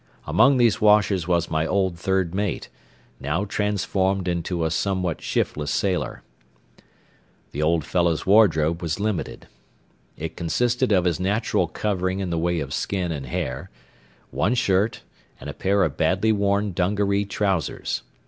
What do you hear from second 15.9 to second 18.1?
badly worn dungaree trousers.